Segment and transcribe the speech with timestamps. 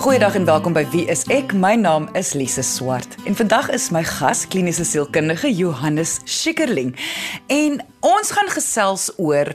[0.00, 1.50] Goeiedag en welkom by Wie is ek?
[1.52, 6.94] My naam is Lise Swart en vandag is my gas kliniese sielkundige Johannes Schikkerling.
[7.52, 9.52] En ons gaan gesels oor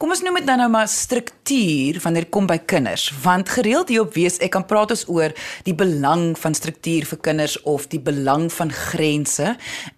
[0.00, 4.14] Kom ons noem dit nou maar struktuur wanneer kom by kinders, want gereeld hier op
[4.16, 5.34] wees ek kan praat ons oor
[5.66, 9.50] die belang van struktuur vir kinders of die belang van grense.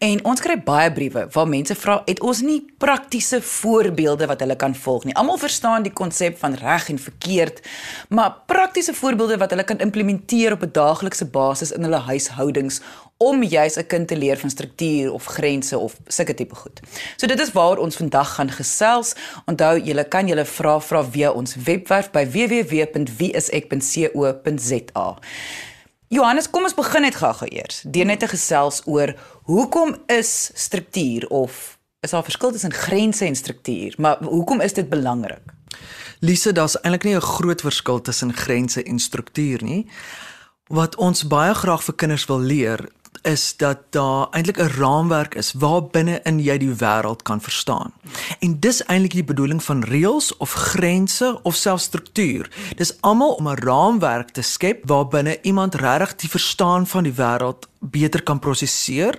[0.03, 4.59] En ons kry baie briewe waar mense vra, het ons nie praktiese voorbeelde wat hulle
[4.59, 5.15] kan volg nie.
[5.15, 7.63] Almal verstaan die konsep van reg en verkeerd,
[8.11, 12.83] maar praktiese voorbeelde wat hulle kan implementeer op 'n daaglikse basis in hulle huishoudings
[13.17, 16.81] om juis 'n kind te leer van struktuur of grense of sulke tipe goed.
[17.17, 19.15] So dit is waar ons vandag gaan gesels.
[19.47, 25.19] Onthou, julle kan julle vra vra via ons webwerf by www.wieisek.co.za.
[26.09, 27.83] Johannes, kom ons begin net gou-gou eers.
[27.89, 33.37] Deur net te gesels oor hoekom is struktuur of is daar verskil tussen grense en
[33.37, 35.43] struktuur, maar hoekom is dit belangrik?
[36.19, 39.87] Lise, daar's eintlik nie 'n groot verskil tussen grense en struktuur nie.
[40.67, 42.89] Wat ons baie graag vir kinders wil leer,
[43.23, 47.93] is dat daar eintlik 'n raamwerk is waar binne in jy die wêreld kan verstaan.
[48.39, 52.51] En dis eintlik die bedoeling van reëls of grense of selfs struktuur.
[52.77, 57.13] Dis almal om 'n raamwerk te skep waar binne iemand regtig die verstaan van die
[57.13, 59.19] wêreld beter kan prosesseer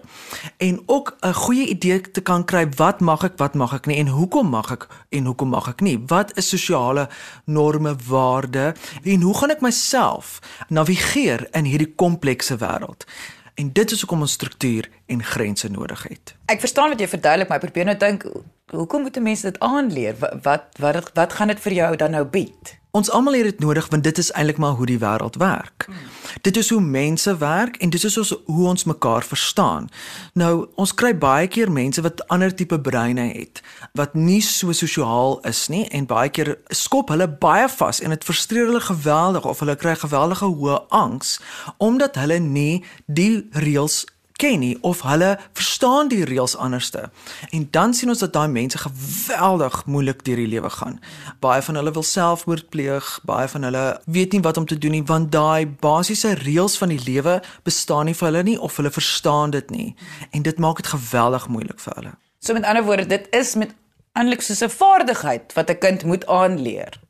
[0.57, 3.97] en ook 'n goeie idee te kan kry wat mag ek, wat mag ek nie
[3.97, 6.03] en hoekom mag ek en hoekom mag ek nie?
[6.07, 7.09] Wat is sosiale
[7.45, 8.73] norme, waardes
[9.03, 13.05] en hoe gaan ek myself navigeer in hierdie komplekse wêreld?
[13.53, 16.35] En dit is hoekom ons struktuur en grense nodig het.
[16.49, 18.25] Ek verstaan wat jy verduidelik, maar ek probeer nou dink
[18.73, 20.15] hoekom moet mense dit aanleer?
[20.19, 22.77] Wat wat wat, wat gaan dit vir jou dan nou bied?
[22.93, 25.85] Ons almal het dit nodig want dit is eintlik maar hoe die wêreld werk.
[25.85, 25.95] Hmm.
[26.41, 29.89] Dit is hoe mense werk en dit is ons hoe ons mekaar verstaan.
[30.33, 33.61] Nou, ons kry baie keer mense wat ander tipe breine het
[33.97, 38.23] wat nie so sosiaal is nie en baie keer skop hulle baie vas en dit
[38.23, 41.39] frustreer hulle geweldig of hulle kry geweldige hoë angs
[41.77, 44.03] omdat hulle nie die reëls
[44.35, 47.09] ken nie of hulle verstaan die reëls anderste.
[47.49, 50.99] En dan sien ons dat daai mense geweldig moeilik deur die lewe gaan.
[51.39, 54.91] Baie van hulle wil selfmoord pleeg, baie van hulle weet nie wat om te doen
[54.97, 58.91] nie want daai basiese reëls van die lewe bestaan nie vir hulle nie of hulle
[58.91, 59.95] verstaan dit nie.
[60.31, 62.13] En dit maak dit geweldig moeilik vir hulle.
[62.39, 63.75] So met ander woorde, dit is met
[64.13, 67.02] eintlik soos 'n vaardigheid wat 'n kind moet aanleer.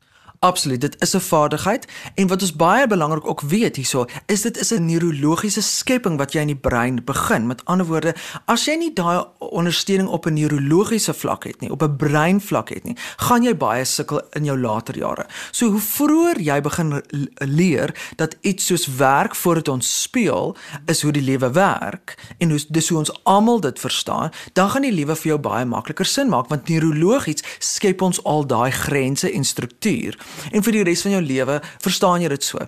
[0.44, 4.58] Absoluut, dit is 'n vaardigheid en wat ons baie belangrik ook weet hierso, is dit
[4.58, 7.46] is 'n neurologiese skepping wat jy in die brein begin.
[7.46, 11.82] Met ander woorde, as jy nie daai ondersteuning op 'n neurologiese vlak het nie, op
[11.82, 15.26] 'n breinvlak het nie, gaan jy baie sukkel in jou later jare.
[15.50, 17.02] So hoe vroeër jy begin
[17.34, 20.56] leer dat iets soos werk voordat ons speel,
[20.86, 24.82] is hoe die lewe werk en hoe dis hoe ons almal dit verstaan, dan gaan
[24.82, 29.32] die lewe vir jou baie makliker sin maak want neurologies skep ons al daai grense
[29.32, 30.16] en struktuur
[30.52, 32.58] en vir die res van jou lewe verstaan jy dit so.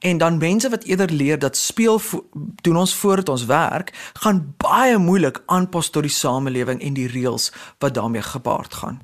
[0.00, 2.00] En dan mense wat eerder leer dat speel
[2.62, 3.92] doen ons voordat ons werk,
[4.24, 9.00] gaan baie moeilik aanpas tot die samelewing en die reëls wat daarmee gepaard gaan.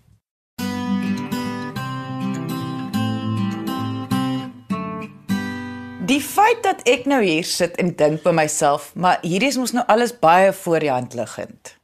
[6.08, 9.74] Die feit dat ek nou hier sit en dink by myself, maar hierdie is mos
[9.76, 11.77] nou alles baie voor die hand liggend.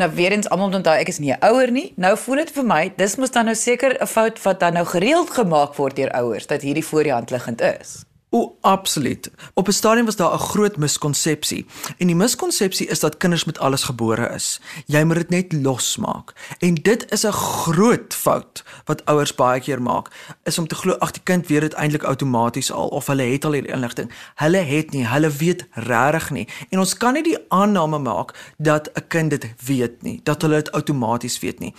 [0.00, 1.92] Nou weer eens almal onthou ek is nie 'n ouer nie.
[1.96, 4.86] Nou voel dit vir my dis mos dan nou seker 'n fout wat dan nou
[4.86, 8.04] gereeld gemaak word deur ouers dat hierdie voor die hand liggend is.
[8.34, 9.30] O, absoluut.
[9.54, 11.66] Op 'n stadium was daar 'n groot miskonsepsie.
[11.98, 14.60] En die miskonsepsie is dat kinders met alles gebore is.
[14.86, 16.32] Jy moet dit net losmaak.
[16.58, 20.08] En dit is 'n groot fout wat ouers baie keer maak,
[20.42, 23.44] is om te glo ag die kind weet dit eintlik outomaties al of hulle het
[23.44, 24.12] al hierdie inligting.
[24.34, 26.48] Hulle het nie, hulle weet regtig nie.
[26.68, 30.54] En ons kan nie die aanname maak dat 'n kind dit weet nie, dat hulle
[30.54, 31.74] dit outomaties weet nie.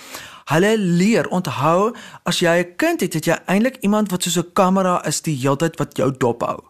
[0.52, 4.54] Hulle leer, onthou, as jy 'n kind het, het jy eintlik iemand wat soos 'n
[4.54, 6.64] kamera is die heeltyd wat jou dophou.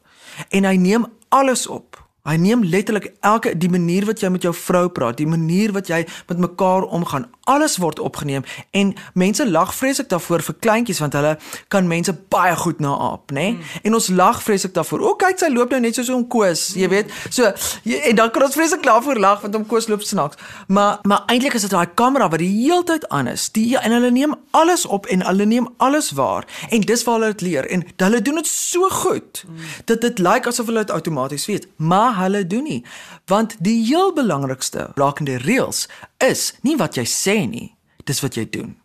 [0.49, 2.03] En hy neem alles op.
[2.23, 5.87] Hy neem letterlik elke die manier wat jy met jou vrou praat, die manier wat
[5.87, 11.13] jy met mekaar omgaan, alles word opgeneem en mense lag vreeslik daarvoor vir kleintjies want
[11.17, 11.37] hulle
[11.67, 13.39] kan mense baie goed naaap, nê?
[13.39, 13.51] Nee?
[13.51, 13.81] Mm.
[13.83, 15.03] En ons lag vreeslik daarvoor.
[15.03, 17.11] O, kyk, sy loop nou net soos 'n koos, jy weet.
[17.29, 17.51] So
[17.83, 20.37] en dan kan ons vreeslik daarvoor lag want hom koos loop snaaks.
[20.67, 23.49] Maar maar eintlik is dit daai kamera wat die heeltyd aan is.
[23.51, 27.31] Die en hulle neem alles op en hulle neem alles waar en dis waar hulle
[27.31, 29.55] dit leer en hulle doen dit so goed mm.
[29.85, 31.67] dat dit lyk asof hulle dit outomaties weet.
[31.75, 32.85] Maar hulle doen nie.
[33.25, 35.87] Want die heel belangrikste rakende reëls
[36.29, 37.75] is nie wat jy sê nie,
[38.05, 38.75] dis wat jy doen.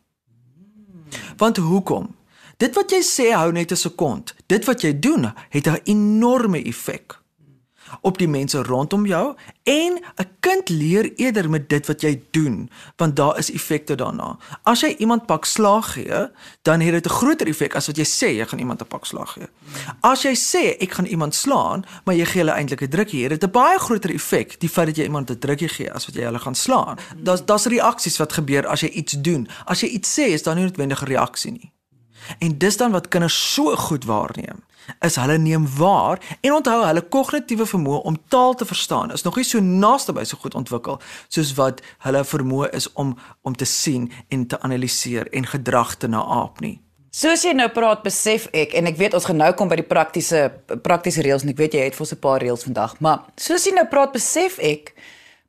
[1.37, 2.15] Want hoekom?
[2.59, 4.35] Dit wat jy sê hou net 'n sekond.
[4.47, 7.19] Dit wat jy doen het 'n enorme effek.
[8.01, 12.71] Op die mense rondom jou en 'n kind leer eerder met dit wat jy doen
[12.97, 14.39] want daar is effekte daarna.
[14.63, 16.31] As jy iemand pak slaag gee,
[16.63, 19.05] dan het dit 'n groter effek as wat jy sê jy gaan iemand 'n pak
[19.05, 19.47] slaag gee.
[20.01, 23.31] As jy sê ek gaan iemand slaan, maar jy gee hulle eintlik 'n drukkie, het
[23.31, 26.15] dit 'n baie groter effek die feit dat jy iemand 'n drukkie gee as wat
[26.15, 26.97] jy hulle gaan slaan.
[27.17, 29.49] Daar's daar's reaksies wat gebeur as jy iets doen.
[29.65, 31.73] As jy iets sê, is daar nie noodwendig 'n reaksie nie.
[32.39, 34.67] En dis dan wat kinders so goed waarneem
[35.05, 39.37] is hulle neem waar en onthou hulle kognitiewe vermoë om taal te verstaan is nog
[39.37, 43.65] nie so naaste by so goed ontwikkel soos wat hulle vermoë is om om te
[43.69, 46.79] sien en te analiseer en gedrag te naap nie.
[47.19, 49.87] Soos jy nou praat, besef ek en ek weet ons gaan nou kom by die
[49.89, 50.43] praktiese
[50.85, 53.65] praktiese reëls en ek weet jy het vir ons 'n paar reëls vandag, maar soos
[53.65, 54.95] jy nou praat, besef ek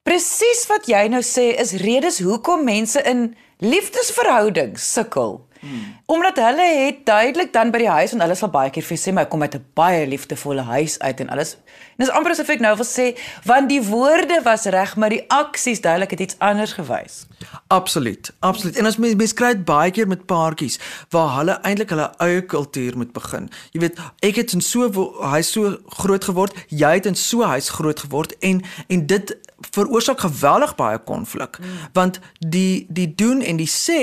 [0.03, 5.45] presies wat jy nou sê is redes hoekom mense in liefdesverhoudings sukkel.
[5.59, 5.95] Hmm.
[6.05, 9.11] Omdat hulle het duidelik dan by die huis en hulle sal baie keer vir sê
[9.13, 11.57] my kom uit 'n baie liefdevolle huis uit en alles.
[11.97, 15.25] En dis amper asof ek nou wil sê want die woorde was reg, maar die
[15.27, 17.27] aksies duidelik het iets anders gewys.
[17.67, 18.31] Absoluut.
[18.39, 18.77] Absoluut.
[18.77, 20.79] En as mens mens kry dit baie keer met paartjies
[21.09, 23.49] waar hulle eintlik hulle eie kultuur moet begin.
[23.71, 24.87] Jy weet, ek het in so
[25.33, 29.37] hy so groot geword, jy het in so huis groot geword en en dit
[29.71, 31.57] veroorsaak geweldig baie konflik.
[31.59, 31.65] Mm.
[31.93, 34.01] want die die doen en die sê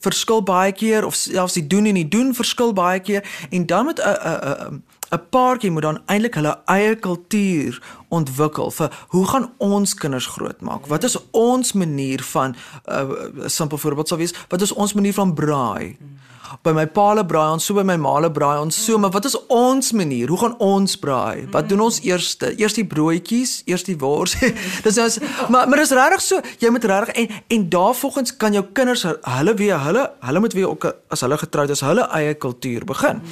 [0.00, 3.24] verskil baie keer of selfs die doen en die doen verskil baie keer.
[3.50, 9.06] En dan met 'n 'n 'n paartjie moet dan eintlik hulle eie kultuur ontwikkel vir
[9.08, 10.86] hoe gaan ons kinders grootmaak?
[10.86, 15.14] Wat is ons manier van 'n uh, simpel voorbeeld sou wees wat is ons manier
[15.14, 15.96] van braai?
[16.00, 16.27] mm
[16.62, 18.76] by my paale braai ons so by my maale braai ons.
[18.84, 20.28] So maar wat is ons manier?
[20.28, 21.46] Hoe gaan ons braai?
[21.52, 22.52] Wat doen ons eerste?
[22.58, 24.36] Eers die broodjies eers die wors.
[24.84, 25.18] Dis is
[25.48, 29.54] maar maar dis regtig so jy moet regtig en en daarvolgens kan jou kinders hulle
[29.58, 33.22] weer hulle hulle moet weer ook as hulle getroud is hulle eie kultuur begin.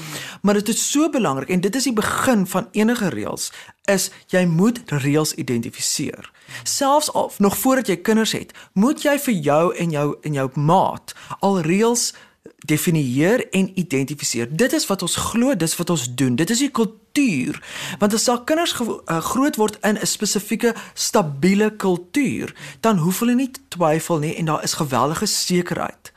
[0.42, 3.50] Maar dit is so belangrik en dit is die begin van enige reëls
[3.86, 6.30] is jy moet reëls identifiseer.
[6.62, 10.48] Selfs of nog voordat jy kinders het moet jy vir jou en jou en jou
[10.54, 12.12] maat al reëls
[12.56, 14.48] definieer en identifiseer.
[14.50, 16.36] Dit is wat ons glo, dis wat ons doen.
[16.36, 17.60] Dit is die kultuur.
[17.98, 23.34] Want as daar kinders uh, groot word in 'n spesifieke stabiele kultuur, dan hoef hulle
[23.34, 26.12] nie twyfel nie en daar is geweldige sekerheid.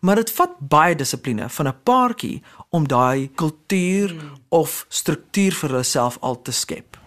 [0.00, 4.14] Maar dit vat baie dissipline van 'n paartjie om daai kultuur
[4.48, 7.05] of struktuur vir hulself al te skep.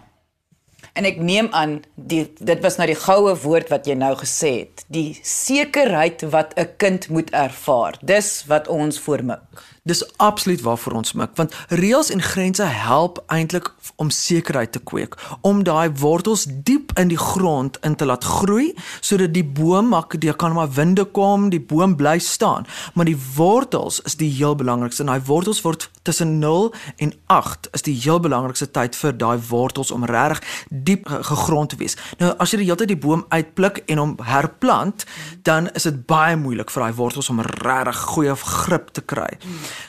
[0.94, 4.52] En ek neem aan die dit was nou die goue woord wat jy nou gesê
[4.60, 7.98] het, die sekerheid wat 'n kind moet ervaar.
[8.02, 9.42] Dis wat ons voormik.
[9.84, 15.16] Dis absoluut waarvoor ons mik want reëls en grense help eintlik om sekerheid te kweek
[15.42, 20.18] om daai wortels diep in die grond in te laat groei sodat die boom mak
[20.22, 24.56] die kan maar winde kom die boom bly staan maar die wortels is die heel
[24.56, 29.16] belangrikste en daai wortels word tussen 0 en 8 is die heel belangrikste tyd vir
[29.18, 31.98] daai wortels om reg diep gegrond te wees.
[32.22, 35.06] Nou as jy die hele tyd die boom uitpluk en hom herplant
[35.48, 39.32] dan is dit baie moeilik vir daai wortels om reg goeie grip te kry.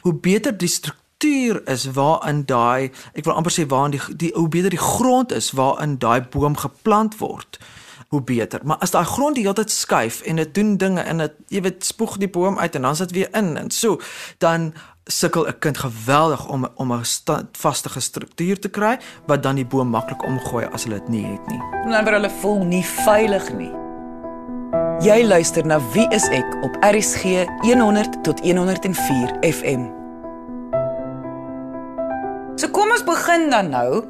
[0.05, 4.49] Hoe beter die struktuur is waarin daai ek wil amper sê waarin die, die hoe
[4.49, 7.61] beter die grond is waarin daai boom geplant word
[8.11, 8.61] hoe beter.
[8.66, 11.61] Maar as daai grond die hele tyd skuif en dit doen dinge en dit jy
[11.62, 14.00] weet spoeg die boom uit en dan sit weer in en so
[14.43, 14.73] dan
[15.10, 17.04] sukkel 'n kind geweldig om om 'n
[17.52, 21.46] vaste struktuur te kry wat dan die boom maklik omgooi as hulle dit nie het
[21.46, 21.60] nie.
[21.84, 23.72] En dan word hulle voel nie veilig nie.
[25.00, 29.88] Jy luister na Wie is ek op RCG 100 tot 104 FM.
[32.54, 34.04] So kom ons begin dan nou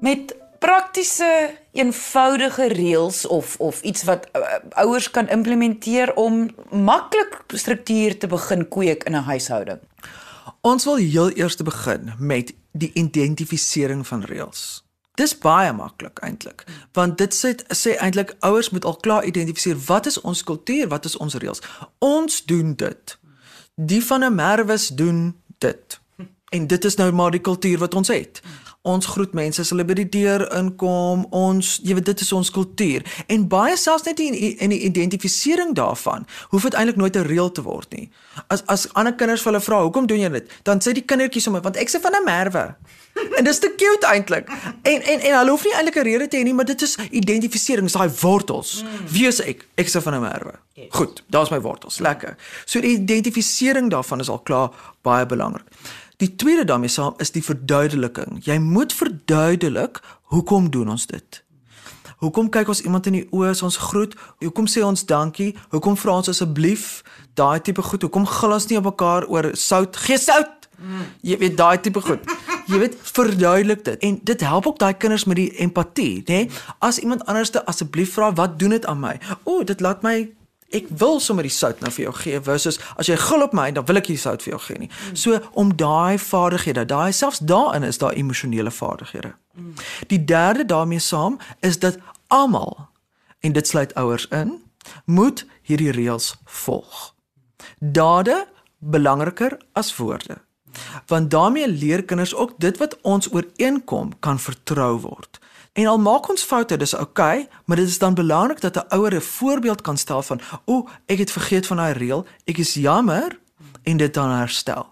[0.00, 8.18] met praktiese eenvoudige reëls of of iets wat uh, ouers kan implementeer om maklik struktuur
[8.18, 9.80] te begin kweek in 'n huishouding.
[10.60, 14.84] Ons wil heel eers begin met die identifisering van reëls.
[15.16, 20.06] Dis baie maklik eintlik, want dit sê sê eintlik ouers moet al klaar identifiseer wat
[20.06, 21.64] is ons kultuur, wat is ons reëls.
[21.98, 23.18] Ons doen dit.
[23.74, 26.00] Die van 'n merwes doen dit.
[26.50, 28.42] En dit is nou maar die kultuur wat ons het.
[28.82, 31.26] Ons groet mense as hulle by die deur inkom.
[31.36, 33.04] Ons, jy weet, dit is ons kultuur.
[33.28, 37.52] En baie selfs net in in die identifisering daarvan, hoef dit eintlik nooit 'n reël
[37.52, 38.08] te word nie.
[38.48, 41.42] As as ander kinders vir hulle vra, "Hoekom doen jy dit?" dan sê die kindertjies
[41.42, 42.74] sommer, "Want ek se van 'n merwe."
[43.38, 44.48] en dis te cute eintlik.
[44.82, 46.96] En en en hulle hoef nie eintlik 'n rede te hê nie, maar dit is
[47.10, 48.82] identifisering, dis daai wortels.
[48.82, 49.06] Mm.
[49.12, 49.66] Wie is ek?
[49.74, 50.54] Ek is van 'n merwe.
[50.74, 50.86] Yes.
[50.90, 51.98] Goed, daar's my wortels.
[51.98, 52.36] Lekker.
[52.64, 54.70] So die identifisering daarvan is al klaar
[55.02, 55.66] baie belangrik.
[56.20, 58.42] Die tweede daarmee saam is die verduideliking.
[58.44, 61.42] Jy moet verduidelik hoekom doen ons dit?
[62.20, 64.12] Hoekom kyk ons iemand in die oë as ons groet?
[64.44, 65.54] Hoekom sê ons dankie?
[65.72, 67.00] Hoekom vra ons asseblief?
[67.40, 68.04] Daai tipe goed.
[68.04, 69.96] Hoekom gil ons nie op mekaar oor sout?
[70.04, 70.68] Gee sout.
[70.76, 71.06] Mm.
[71.24, 72.28] Jy weet daai tipe goed.
[72.68, 74.04] Jy weet, verduidelik dit.
[74.04, 76.44] En dit help ook daai kinders met die empatie, nê?
[76.44, 76.60] Nee?
[76.78, 80.28] As iemand anderste asseblief vra, "Wat doen dit aan my?" O, dit laat my
[80.70, 83.70] ek wil sommer die sout nou vir jou gee versus as jy gil op my,
[83.74, 84.90] dan wil ek nie sout vir jou gee nie.
[85.18, 89.34] So om daai vaardighede, daai selfs daarin is daar emosionele vaardighede.
[90.06, 91.98] Die derde daarmee saam is dat
[92.28, 92.88] almal
[93.40, 94.60] en dit sluit ouers in,
[95.04, 97.14] moet hierdie reëls volg.
[97.78, 98.46] Dade
[98.78, 100.38] belangriker as woorde.
[101.06, 105.40] Want daarmee leer kinders ook dit wat ons ooreenkom kan vertrou word.
[105.72, 108.94] En al maak ons foute, dis oukei, okay, maar dit is dan belangrik dat 'n
[108.94, 112.26] ouer 'n voorbeeld kan stel van, "O, ek het vergeet van daai reël.
[112.44, 113.38] Ek is jammer."
[113.82, 114.86] en dit dan herstel.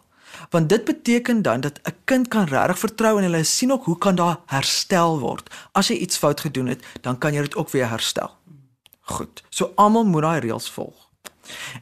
[0.50, 3.98] Want dit beteken dan dat 'n kind kan regtig vertrou en hulle sien ook hoe
[3.98, 5.54] kan daar herstel word.
[5.72, 8.30] As jy iets fout gedoen het, dan kan jy dit ook weer herstel.
[9.00, 9.42] Goed.
[9.48, 11.08] So almal moet daai reëls volg.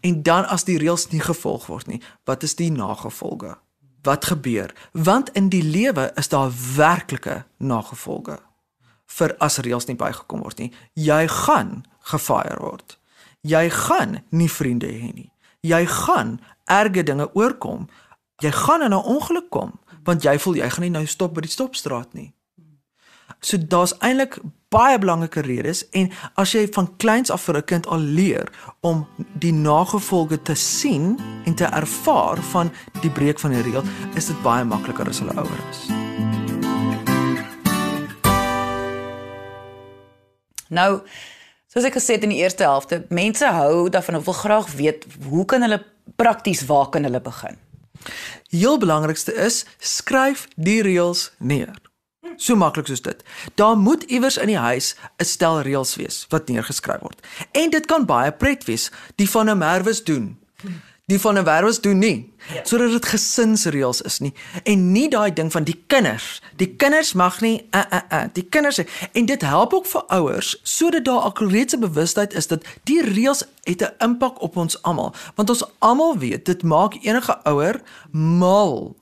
[0.01, 3.59] En dan as die reëls nie gevolg word nie, wat is die nagevolge?
[4.03, 4.75] Wat gebeur?
[4.93, 8.39] Want in die lewe is daar werklike nagevolge
[9.07, 10.73] vir as reëls nie bygekom word nie.
[10.95, 12.99] Jy gaan gefire word.
[13.43, 15.31] Jy gaan nie vriende hê nie.
[15.61, 17.89] Jy gaan erge dinge oorkom.
[18.43, 21.41] Jy gaan in 'n ongeluk kom want jy voel jy gaan nie nou stop by
[21.41, 22.33] die stopstraat nie.
[23.41, 24.39] So daar's eintlik
[24.73, 28.49] baie belangrike redes en as jy van kleins af vir 'n kind al leer
[28.81, 29.07] om
[29.39, 32.73] die nagevolge te sien en te ervaar van
[33.03, 33.85] die breek van 'n reël,
[34.15, 35.96] is dit baie makliker as hulle ouer is.
[40.69, 41.01] Nou,
[41.73, 45.07] soos ek gesê het in die eerste helfte, mense hou daarvan of wil graag weet
[45.29, 45.85] hoe kan hulle
[46.17, 47.59] prakties waar kan hulle begin?
[48.51, 51.75] Heel belangrikste is skryf die reëls neer.
[52.37, 53.23] So maklik soos dit.
[53.55, 57.27] Daar moet iewers in die huis 'n stel reëls wees wat neergeskryf word.
[57.53, 58.91] En dit kan baie pret wees.
[59.17, 60.39] Die van 'n Merwes doen.
[61.07, 62.33] Die van 'n Merwes doen nie.
[62.53, 62.61] Ja.
[62.65, 64.33] Sodat dit gesinsreëls is nie
[64.63, 66.43] en nie daai ding van die kinders.
[66.57, 68.81] Die kinders mag nie uh uh uh die kinders
[69.13, 73.45] en dit help ook vir ouers sodat daar alreeds 'n bewustheid is dat die reëls
[73.63, 75.15] het 'n impak op ons almal.
[75.35, 78.97] Want ons almal weet dit maak enige ouer mal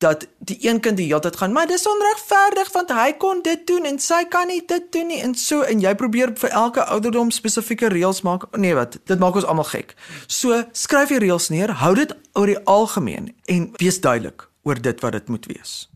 [0.00, 3.66] dat die een kind die hele tyd gaan, maar dis onregverdig want hy kon dit
[3.68, 6.84] doen en sy kan nie dit doen nie en so en jy probeer vir elke
[6.84, 8.48] ouderdom spesifieke reëls maak.
[8.56, 8.96] Nee, wat?
[9.04, 9.92] Dit maak ons almal gek.
[10.26, 15.04] So skryf die reëls neer, hou dit oor die algemeen en wees duidelik oor dit
[15.04, 15.89] wat dit moet wees.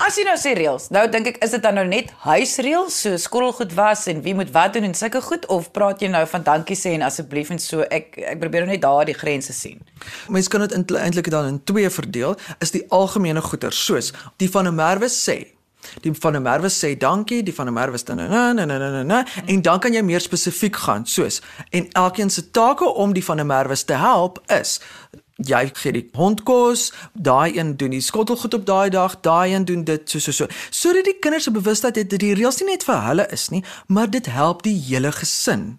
[0.00, 3.18] As jy nou sê reëls, nou dink ek is dit dan nou net huisreëls, so
[3.20, 6.46] skoolgoed was en wie moet wat doen en sulke goed of praat jy nou van
[6.46, 9.82] dankie sê en asseblief en so ek ek probeer net daar die grense sien.
[10.32, 14.72] Mens kan dit eintlik dan in twee verdeel, is die algemene goeder soos die van
[14.72, 15.42] 'n Merwe sê
[16.00, 19.02] Die van 'n Merwe sê dankie, die van 'n Merwe sê na na na na
[19.02, 21.40] na en dan kan jy meer spesifiek gaan soos
[21.70, 24.80] en elkeen se take om die van 'n Merwe te help is
[25.46, 29.64] jy gee die hond kos, daai een doen die skottelgoed op daai dag, daai een
[29.64, 30.46] doen dit so so so.
[30.70, 33.64] Sodat die kinders se bewustheid het dat die reëls nie net vir hulle is nie,
[33.88, 35.78] maar dit help die hele gesin.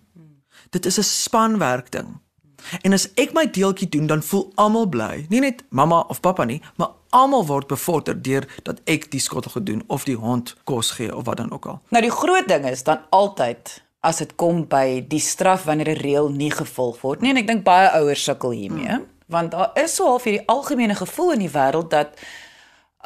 [0.72, 2.20] Dit is 'n spanwerk ding.
[2.82, 5.26] En as ek my deeltjie doen, dan voel almal bly.
[5.30, 9.66] Nie net mamma of pappa nie, maar almal word bevorder deur dat ek die skottelgoed
[9.66, 11.82] doen of die hond kos gee of wat dan ook al.
[11.90, 16.02] Nou die groot ding is dan altyd as dit kom by die straf wanneer 'n
[16.02, 18.88] reël nie gevolg word nie en ek dink baie ouers sukkel hiermee.
[18.88, 22.20] Hmm want daar is so half hierdie algemene gevoel in die wêreld dat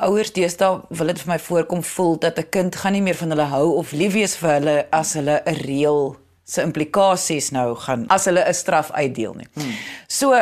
[0.06, 3.30] ouers deesdae wil dit vir my voorkom voel dat 'n kind gaan nie meer van
[3.30, 8.08] hulle hou of lief wees vir hulle as hulle 'n reël se implikasies nou gaan
[8.08, 9.48] as hulle 'n straf uitdeel nie.
[9.54, 9.74] Hmm.
[10.08, 10.42] So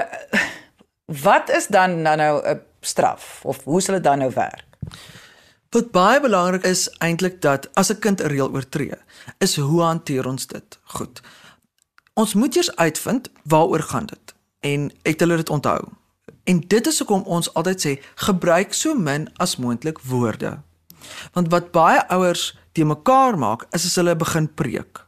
[1.05, 4.65] wat is dan nou 'n straf of hoe sal dit dan nou werk?
[5.69, 8.97] Wat baie belangrik is eintlik dat as 'n kind 'n reël oortree,
[9.37, 10.79] is hoe hanteer ons dit?
[10.83, 11.21] Goed.
[12.13, 14.32] Ons moet eers uitvind waaroor gaan dit
[14.63, 15.81] en het hulle dit onthou.
[16.43, 17.93] En dit is hoekom ons altyd sê
[18.27, 20.57] gebruik so min as moontlik woorde.
[21.35, 25.03] Want wat baie ouers te mekaar maak is as hulle begin preek.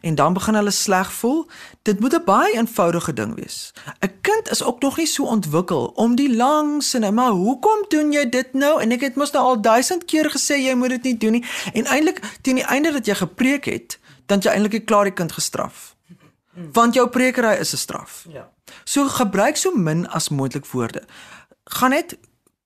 [0.00, 1.46] En dan begin hulle sleg voel.
[1.82, 3.72] Dit moet 'n baie eenvoudige ding wees.
[4.00, 8.12] 'n Kind is ook nog nie so ontwikkel om die lang sinne, maar hoekom doen
[8.12, 8.80] jy dit nou?
[8.80, 11.44] En ek het mos nou al duisend keer gesê jy moet dit nie doen nie.
[11.72, 15.32] En eintlik teen die einde dat jy gepreek het, dan jy eintlik klaar die kind
[15.32, 15.96] gestraf.
[16.72, 18.24] Want jou preekery is 'n straf.
[18.28, 18.50] Ja.
[18.84, 21.02] So gebruik so min as moontlik woorde.
[21.64, 22.18] Gaan net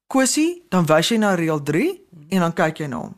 [0.06, 3.16] Kosie, dan wys jy na reël 3 en dan kyk jy na hom.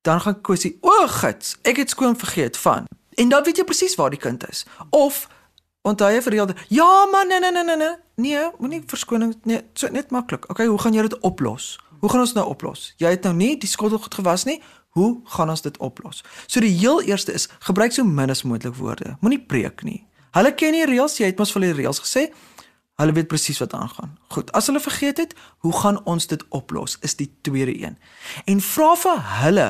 [0.00, 2.86] Dan gaan Kosie, o, gits, ek het skoon vergeet van.
[3.14, 4.66] En dan weet jy presies waar die kind is.
[4.90, 5.28] Of
[5.82, 6.64] onthou jy vir reël 3?
[6.68, 7.96] Ja, man, nee nee nee nee nee.
[8.16, 10.50] Nee, moenie verskoning nee, so net maklik.
[10.50, 11.80] Okay, hoe gaan jy dit oplos?
[12.00, 12.94] Hoe gaan ons nou oplos?
[12.96, 14.62] Jy het nou nie die skottel goed gewas nie.
[14.96, 16.22] Hoe gaan ons dit oplos?
[16.46, 19.16] So die heel eerste is gebruik so min as moontlik woorde.
[19.20, 20.06] Moenie preek nie.
[20.36, 22.30] Hulle ken nie reëls, jy het mos vir hulle reëls gesê.
[22.96, 24.14] Hulle weet presies wat aangaan.
[24.32, 25.34] Goed, as hulle vergeet het,
[25.66, 26.96] hoe gaan ons dit oplos?
[27.04, 27.98] Is die tweede een.
[28.48, 29.68] En vra vir hulle,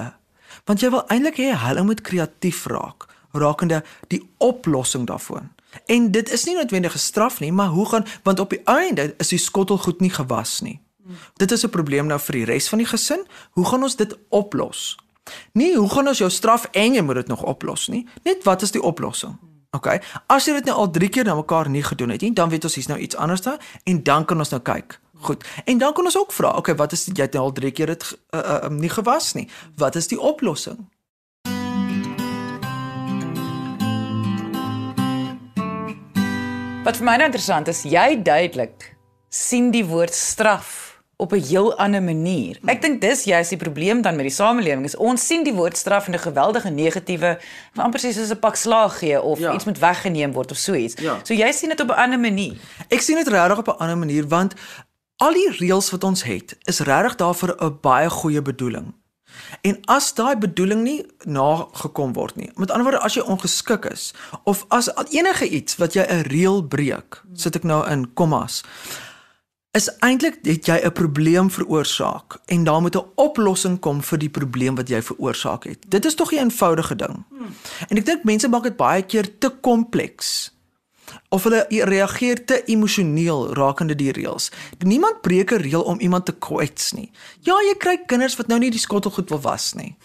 [0.70, 5.50] want jy wil eintlik hê hulle moet kreatief raak rakende die oplossing daarvan.
[5.92, 9.14] En dit is nie noodwendig 'n straf nie, maar hoe gaan want op die einde
[9.18, 10.80] is die skottelgoed nie gewas nie.
[11.36, 13.26] Dit is 'n probleem nou vir die res van die gesin.
[13.50, 14.96] Hoe gaan ons dit oplos?
[15.52, 18.06] Nie hoe gaan ons jou straf en jy moet dit nog oplos nie.
[18.24, 19.36] Net wat is die oplossing?
[19.76, 19.98] OK.
[20.32, 22.64] As jy dit nou al 3 keer na mekaar nie gedoen het nie, dan weet
[22.64, 25.00] ons hier's nou iets anders daar en dan kan ons nou kyk.
[25.26, 25.44] Goed.
[25.64, 27.72] En dan kan ons ook vra, OK, wat is dit jy het nou al 3
[27.72, 28.04] keer dit
[28.34, 29.48] uh, uh, nie gewas nie?
[29.76, 30.84] Wat is die oplossing?
[36.86, 38.92] Wat vir my nou interessant is, jy duidelik
[39.32, 40.85] sien die woord straf
[41.16, 42.58] op 'n heel ander manier.
[42.64, 45.76] Ek dink dis juist die probleem dan met die samelewing is ons sien die woord
[45.76, 47.38] straf in 'n geweldige negatiewe,
[47.74, 49.54] amper presies soos 'n pak slaag gee of ja.
[49.54, 50.94] iets moet weggeneem word of so iets.
[51.00, 51.20] Ja.
[51.22, 52.56] So jy sien dit op 'n ander manier.
[52.88, 54.54] Ek sien dit regtig op 'n ander manier want
[55.16, 58.94] al die reëls wat ons het is regtig daar vir 'n baie goeie bedoeling.
[59.60, 62.50] En as daai bedoeling nie nagekom word nie.
[62.54, 66.62] Met ander woorde, as jy ongeskik is of as enige iets wat jy 'n reël
[66.62, 68.64] breek, sit ek nou in kommas.
[69.76, 74.30] Is eintlik het jy 'n probleem veroorsaak en daar moet 'n oplossing kom vir die
[74.30, 75.78] probleem wat jy veroorsaak het.
[75.88, 77.24] Dit is tog 'n eenvoudige ding.
[77.88, 80.54] En ek dink mense maak dit baie keer te kompleks
[81.28, 84.50] of hulle reageer te emosioneel rakende die reëls.
[84.78, 87.10] Niemand breek 'n reël om iemand te kwets nie.
[87.40, 89.96] Ja, jy kry kinders wat nou nie die skottelgoed wil was nie.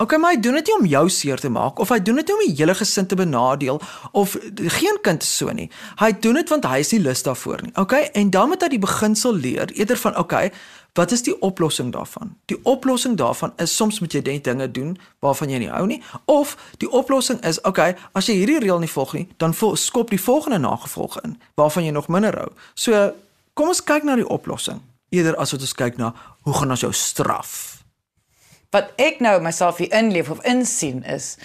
[0.00, 2.30] Okay, maar hy doen dit nie om jou seer te maak of hy doen dit
[2.30, 3.80] nie om die hele gesin te benadeel
[4.16, 5.68] of geen kind so nie.
[6.00, 7.72] Hy doen dit want hy is nie lus daarvoor nie.
[7.76, 8.08] Okay?
[8.16, 10.48] En dan moet hy die beginsel leer eerder van okay,
[10.98, 12.36] Wat is die oplossing daarvan?
[12.50, 16.00] Die oplossing daarvan is soms moet jy net dinge doen waarvan jy nie hou nie
[16.24, 20.20] of die oplossing is okay, as jy hierdie reël nie volg nie, dan skop die
[20.20, 22.50] volgende nagevolge in waarvan jy nog minder hou.
[22.74, 23.12] So
[23.54, 24.82] kom ons kyk na die oplossing
[25.14, 27.79] eerder as wat ons kyk na hoe gaan ons jou straf.
[28.70, 31.36] Wat ek nou myself hier inleef of insien is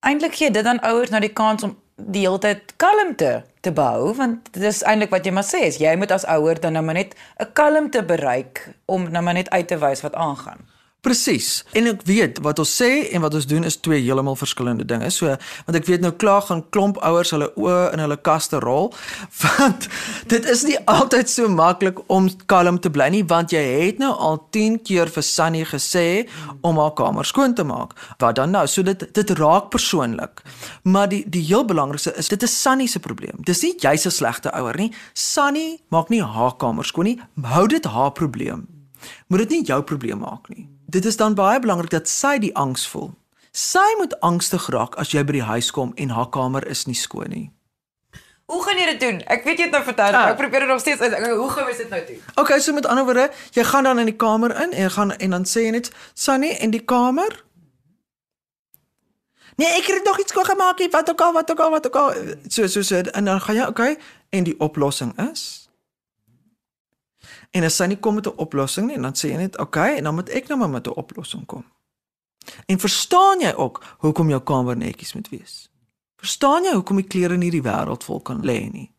[0.00, 4.14] eintlik gee dit dan ouers nou die kans om die hele tyd kalmte te behou
[4.16, 6.84] want dit is eintlik wat jy maar sê is jy moet as ouer dan nou
[6.84, 7.12] maar net
[7.44, 10.69] 'n kalmte bereik om nou maar net uit te wys wat aangaan.
[11.00, 11.62] Presies.
[11.72, 15.08] En ek weet wat ons sê en wat ons doen is twee heeltemal verskillende dinge.
[15.14, 15.32] So,
[15.64, 18.90] want ek weet nou klaar gaan klomp ouers hulle oë in hulle kaste rol,
[19.42, 19.86] want
[20.28, 24.10] dit is nie altyd so maklik om kalm te bly nie, want jy het nou
[24.12, 26.04] al 10 keer vir Sunny gesê
[26.60, 27.96] om haar kamer skoon te maak.
[28.20, 28.66] Wat dan nou?
[28.68, 30.44] So dit dit raak persoonlik.
[30.84, 33.40] Maar die die heel belangrikste is dit is Sunny se probleem.
[33.48, 34.90] Dis nie jy se slegte ouer nie.
[35.14, 37.16] Sunny maak nie haar kamer skoon nie.
[37.54, 38.68] Hou dit haar probleem.
[39.28, 42.54] Moet dit nie jou probleem maak nie dit is dan baie belangrik dat sy die
[42.58, 43.12] angs voel.
[43.50, 46.98] Sy moet angstig raak as jy by die huis kom en haar kamer is nie
[46.98, 47.48] skoon nie.
[48.50, 49.20] Hoe gaan jy dit doen?
[49.30, 50.32] Ek weet jy het nou vertel, ah.
[50.32, 51.14] ek probeer dit nog steeds uit.
[51.22, 52.24] Hoe gaan jy dit nou doen?
[52.42, 55.36] Okay, so met ander woorde, jy gaan dan in die kamer in en gaan en
[55.36, 57.44] dan sê jy net, "Sunny, in die kamer?"
[59.56, 62.12] Nee, ek het nog iets gemaak, wat ook al, wat ook al, wat ook al.
[62.48, 63.98] So so so en dan gaan jy, okay,
[64.30, 65.59] en die oplossing is
[67.50, 69.96] En as sy nie kom met 'n oplossing nie, dan sê jy net, "Oké, okay,
[69.96, 71.64] en dan moet ek nou maar met 'n oplossing kom."
[72.66, 75.70] En verstaan jy ook hoekom jou kamer netjies moet wees?
[76.16, 78.90] Verstaan jy hoekom die klere in hierdie wêreld vol kan lê nie?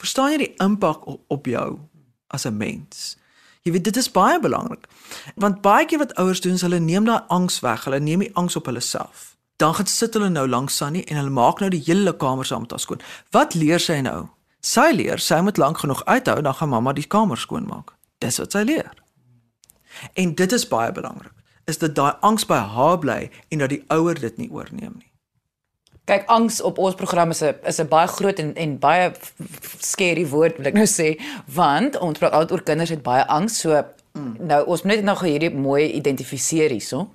[0.00, 1.78] Verstaan jy die impak op, op jou
[2.26, 3.16] as 'n mens?
[3.62, 4.88] Jy weet dit is baie belangrik.
[5.34, 7.84] Want baie keer wat ouers doen, is hulle neem daai angs weg.
[7.84, 9.36] Hulle neem die angs op hulle self.
[9.56, 12.60] Dan gaan sit hulle nou langs Sunny en hulle maak nou die hele kamer saam
[12.60, 13.00] met haar skoon.
[13.30, 14.26] Wat leer sy nou?
[14.62, 17.96] Sy leer sy moet lank genoeg uithou dan gaan mamma die kamer skoon maak.
[18.22, 18.92] Dis wat sy leer.
[20.14, 21.34] En dit is baie belangrik.
[21.66, 25.08] Is dit daai angs by haar bly en dat die ouer dit nie oorneem nie.
[26.06, 29.12] Kyk, angs op ons program is 'n is 'n baie groot en en baie
[29.78, 33.60] skerry woord wil ek nou sê, want ons praat altyd oor kinders het baie angs,
[33.60, 34.36] so mm.
[34.38, 37.10] nou ons moet net nou hierdie mooi identifiseer hierso.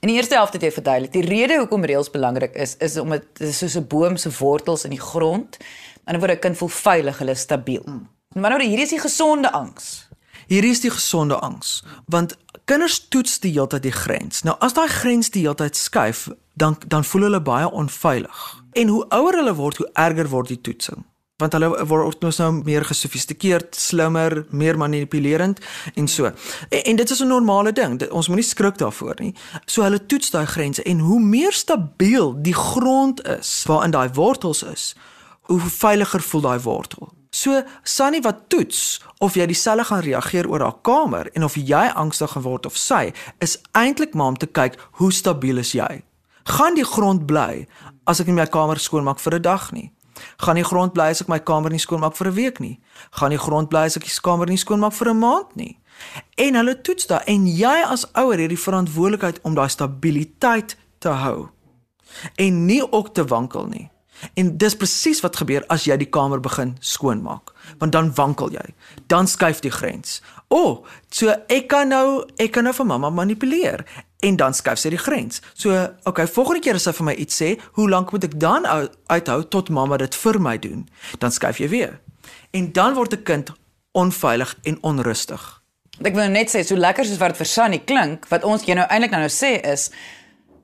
[0.00, 3.22] In die eerste helfte het jy verduidelik, die rede hoekom reëls belangrik is, is omdat
[3.38, 5.58] dit soos 'n boom se wortels in die grond
[6.04, 7.82] En word 'n kind voel veilig, hulle is stabiel.
[7.84, 8.08] Mm.
[8.32, 10.08] Maar nou hier is die gesonde angs.
[10.46, 14.42] Hier is die gesonde angs, want kinders toets die hele tyd die grens.
[14.42, 18.42] Nou as daai grens die hele tyd skuif, dan dan voel hulle baie onveilig.
[18.72, 21.04] En hoe ouer hulle word, hoe erger word die toetsing.
[21.36, 25.60] Want hulle word nou nou meer gesofistikeerd, slimmer, meer manipulerend
[25.94, 26.30] en so.
[26.68, 27.98] En, en dit is 'n normale ding.
[27.98, 29.34] Dit, ons moenie skrik daarvoor nie.
[29.64, 34.62] So hulle toets daai grense en hoe meer stabiel die grond is waarin daai wortels
[34.62, 34.94] is,
[35.42, 37.12] hoe veiliger voel daai wortel.
[37.32, 41.86] So Sunny wat toets of jy dieselfde gaan reageer oor haar kamer en of jy
[41.96, 46.02] angstig geword of sy is eintlik maar om te kyk hoe stabiel is jy.
[46.44, 47.66] Gaan die grond bly
[48.04, 49.92] as ek nie my kamer skoonmaak vir 'n dag nie.
[50.44, 52.80] Gaan die grond bly as ek my kamer nie skoonmaak vir 'n week nie?
[53.10, 55.78] Gaan die grond bly as ek die kamer nie skoonmaak vir 'n maand nie?
[56.36, 61.08] En hulle toets daai en jy as ouer het die verantwoordelikheid om daai stabiliteit te
[61.08, 61.48] hou
[62.36, 63.91] en nie ook te wankel nie.
[64.34, 68.64] En dis presies wat gebeur as jy die kamer begin skoonmaak, want dan wankel jy.
[69.06, 70.20] Dan skuif die grens.
[70.48, 70.72] O, oh,
[71.10, 73.84] so ek kan nou ek kan nou vir mamma manipuleer
[74.22, 75.42] en dan skuif sy die grens.
[75.54, 75.74] So,
[76.06, 78.68] okay, volgende keer as sy vir my iets sê, hoe lank moet ek dan
[79.10, 80.86] uithou tot mamma dit vir my doen?
[81.18, 81.98] Dan skuif jy weer.
[82.52, 83.52] En dan word 'n kind
[83.92, 85.62] onveilig en onrustig.
[86.00, 88.86] Ek wil net sê so lekker soos wat vir Sunny klink, wat ons jy nou
[88.88, 89.90] eintlik nou, nou sê is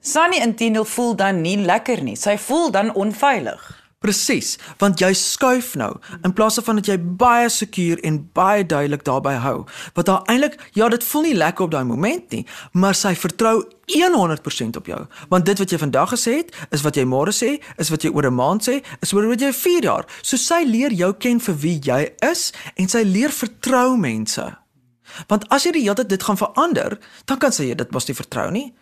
[0.09, 2.17] Sunny intendeel voel dan nie lekker nie.
[2.17, 3.61] Sy voel dan onveilig.
[3.99, 5.91] Presies, want jy skuif nou
[6.23, 9.65] in plaas van dat jy baie sekuur en baie duidelik daarby hou.
[9.99, 12.45] Wat haar eintlik ja, dit voel nie lekker op daai oomblik nie,
[12.79, 13.57] maar sy vertrou
[13.91, 15.03] 100% op jou.
[15.35, 18.15] Want dit wat jy vandag gesê het, is wat jy môre sê, is wat jy
[18.15, 20.07] oor 'n maand sê, is oor wat jy 4 jaar.
[20.23, 24.47] So sy leer jou ken vir wie jy is en sy leer vertrou mense.
[25.27, 28.15] Want as jy die hele tyd dit gaan verander, dan kan sy dit mos nie
[28.15, 28.73] vertrou nie.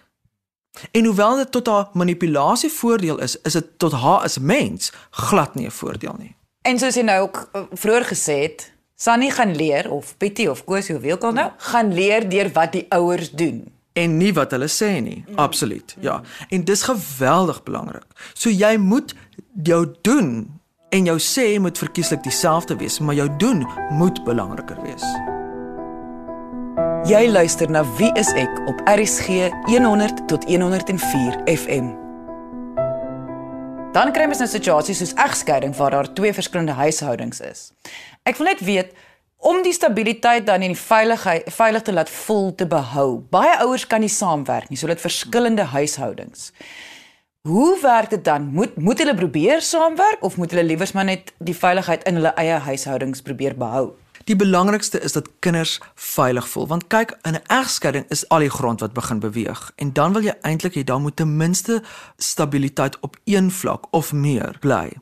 [0.90, 5.54] En hoewel dit tot haar manipulasie voordeel is, is dit tot haar as mens glad
[5.54, 6.34] nie 'n voordeel nie.
[6.62, 10.64] En soos jy nou ook uh, vroeër gesê het, Sunny gaan leer of Pietie of
[10.64, 14.32] Kosie of wie ook al nou, gaan leer deur wat die ouers doen en nie
[14.36, 15.22] wat hulle sê nie.
[15.26, 15.38] Mm.
[15.40, 15.96] Absoluut.
[16.00, 16.20] Ja.
[16.48, 18.04] En dis geweldig belangrik.
[18.34, 19.14] So jy moet
[19.64, 25.35] jou doen en jou sê moet verkieslik dieselfde wees, maar jou doen moet belangriker wees.
[27.06, 31.92] Jy luister na Wie is ek op RCG 100 tot 104 FM.
[33.94, 37.72] Dan kry mens 'n situasie soos egskeiding waar daar twee verskillende huishoudings is.
[38.24, 38.90] Ek wil net weet
[39.36, 43.22] om die stabiliteit dan en die veiligheid veilig te laat voel te behou.
[43.30, 46.52] Baie ouers kan nie saamwerk nie, so dit verskillende huishoudings.
[47.42, 48.46] Hoe werk dit dan?
[48.52, 52.34] Moet moet hulle probeer saamwerk of moet hulle liewers maar net die veiligheid in hulle
[52.34, 53.94] eie huishoudings probeer behou?
[54.26, 58.50] Die belangrikste is dat kinders veilig voel want kyk in 'n egskeiding is al die
[58.50, 61.82] grond wat begin beweeg en dan wil jy eintlik hê daar moet ten minste
[62.16, 64.92] stabiliteit op een vlak of meer bly.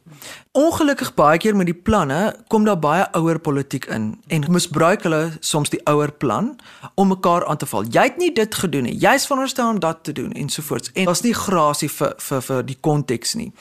[0.53, 5.33] Ongelukkig baie keer met die planne kom daar baie ouer politiek in en misbruik hulle
[5.41, 6.57] soms die ouer plan
[6.95, 7.85] om mekaar aan te val.
[7.85, 8.97] Jy het nie dit gedoen nie.
[8.97, 10.91] Jy's veronderstel om dit te doen ensovoorts.
[10.93, 13.53] En daar's nie grasie vir vir vir die konteks nie.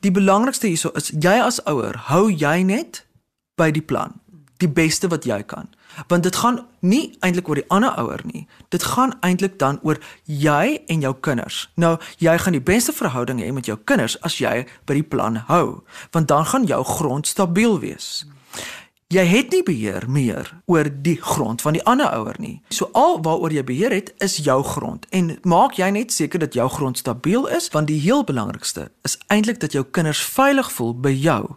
[0.00, 3.06] Die belangrikste hierso is jy as ouer, hou jy net
[3.56, 4.19] by die plan
[4.60, 5.68] die beste wat jy kan.
[6.08, 8.46] Want dit gaan nie eintlik oor die ander ouer nie.
[8.68, 11.68] Dit gaan eintlik dan oor jy en jou kinders.
[11.74, 15.40] Nou, jy gaan die beste verhouding hê met jou kinders as jy by die plan
[15.50, 15.80] hou,
[16.14, 18.24] want dan gaan jou grond stabiel wees.
[19.10, 22.60] Jy het nie beheer meer oor die grond van die ander ouer nie.
[22.70, 26.54] So al waaroor jy beheer het, is jou grond en maak jy net seker dat
[26.54, 30.94] jou grond stabiel is, want die heel belangrikste is eintlik dat jou kinders veilig voel
[30.94, 31.56] by jou.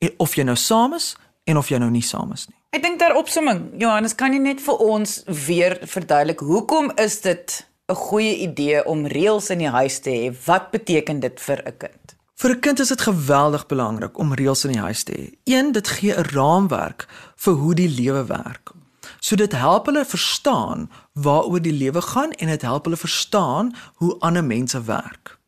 [0.00, 1.12] En of jy nou saam is
[1.48, 2.56] en of jy nou nie saam is nie.
[2.76, 7.64] Ek dink daar opsomming, Johannes, kan jy net vir ons weer verduidelik hoekom is dit
[7.88, 10.36] 'n goeie idee om reëls in die huis te hê?
[10.46, 12.16] Wat beteken dit vir 'n kind?
[12.36, 15.32] Vir 'n kind is dit geweldig belangrik om reëls in die huis te hê.
[15.44, 18.72] Een, dit gee 'n raamwerk vir hoe die lewe werk.
[19.20, 24.18] So dit help hulle verstaan waaroor die lewe gaan en dit help hulle verstaan hoe
[24.20, 25.38] ander mense werk.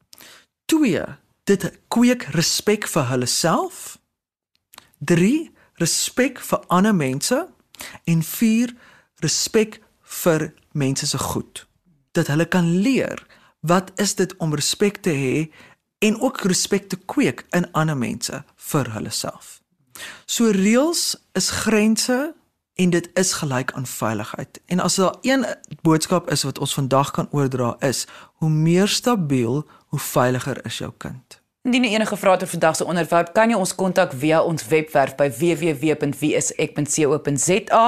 [0.66, 1.04] 2,
[1.44, 3.98] dit kweek respek vir hulle self.
[4.98, 7.40] 3 respek vir ander mense
[8.04, 8.74] en 4
[9.24, 9.80] respek
[10.22, 11.66] vir mense se goed.
[12.12, 13.26] Dat hulle kan leer
[13.60, 15.48] wat is dit om respek te hê
[15.98, 19.60] en ook respek te kweek in ander mense vir hulle self.
[20.26, 22.34] So reëls is grense
[22.80, 24.60] en dit is gelyk aan veiligheid.
[24.66, 25.44] En as daar een
[25.82, 28.06] boodskap is wat ons vandag kan oordra is,
[28.40, 31.39] hoe meer stabiel, hoe veiliger is jou kind.
[31.60, 34.64] Indien jy enige vrae het oor vandag se onderwerp, kan jy ons kontak via ons
[34.70, 37.82] webwerf by www.wieisek.co.za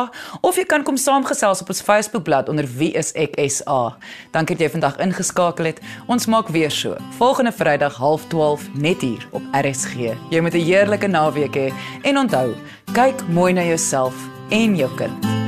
[0.44, 3.96] of jy kan kom saamgesels op ons Facebookblad onder wieiseksa.
[4.36, 5.80] Dankie dat jy vandag ingeskakel het.
[6.04, 7.00] Ons maak weer so.
[7.16, 10.20] Volgende Vrydag 12:30 net hier op RSG.
[10.28, 12.52] Jy moet 'n heerlike naweek hê he, en onthou,
[12.92, 14.14] kyk mooi na jouself
[14.50, 15.41] en jou kind.